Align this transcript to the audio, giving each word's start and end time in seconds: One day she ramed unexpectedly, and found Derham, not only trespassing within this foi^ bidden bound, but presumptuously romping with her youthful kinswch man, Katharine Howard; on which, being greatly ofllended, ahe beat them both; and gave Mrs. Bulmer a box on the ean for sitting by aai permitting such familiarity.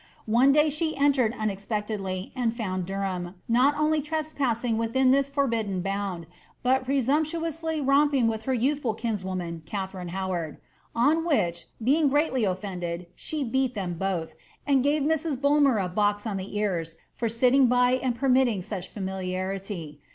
One 0.25 0.51
day 0.51 0.71
she 0.71 0.95
ramed 0.95 1.37
unexpectedly, 1.37 2.31
and 2.35 2.57
found 2.57 2.87
Derham, 2.87 3.35
not 3.47 3.77
only 3.77 4.01
trespassing 4.01 4.79
within 4.79 5.11
this 5.11 5.29
foi^ 5.29 5.47
bidden 5.51 5.81
bound, 5.81 6.25
but 6.63 6.85
presumptuously 6.85 7.79
romping 7.81 8.27
with 8.27 8.41
her 8.49 8.53
youthful 8.55 8.95
kinswch 8.95 9.35
man, 9.37 9.61
Katharine 9.67 10.07
Howard; 10.07 10.57
on 10.95 11.23
which, 11.23 11.67
being 11.83 12.09
greatly 12.09 12.41
ofllended, 12.41 13.05
ahe 13.15 13.43
beat 13.51 13.75
them 13.75 13.93
both; 13.93 14.33
and 14.65 14.81
gave 14.81 15.03
Mrs. 15.03 15.39
Bulmer 15.39 15.77
a 15.77 15.87
box 15.87 16.25
on 16.25 16.37
the 16.37 16.57
ean 16.57 16.83
for 17.15 17.29
sitting 17.29 17.67
by 17.67 17.99
aai 17.99 18.15
permitting 18.15 18.63
such 18.63 18.89
familiarity. 18.89 20.01